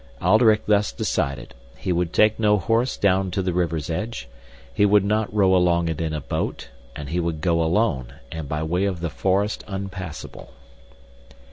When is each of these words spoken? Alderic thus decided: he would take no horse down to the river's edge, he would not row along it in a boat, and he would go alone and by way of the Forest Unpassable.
Alderic 0.19 0.65
thus 0.65 0.91
decided: 0.91 1.53
he 1.77 1.91
would 1.91 2.11
take 2.11 2.39
no 2.39 2.57
horse 2.57 2.97
down 2.97 3.29
to 3.29 3.43
the 3.43 3.53
river's 3.53 3.87
edge, 3.87 4.27
he 4.73 4.83
would 4.83 5.05
not 5.05 5.31
row 5.31 5.55
along 5.55 5.89
it 5.89 6.01
in 6.01 6.11
a 6.11 6.19
boat, 6.19 6.69
and 6.95 7.09
he 7.09 7.19
would 7.19 7.39
go 7.39 7.61
alone 7.61 8.15
and 8.31 8.49
by 8.49 8.63
way 8.63 8.85
of 8.85 8.99
the 9.01 9.11
Forest 9.11 9.63
Unpassable. 9.67 10.53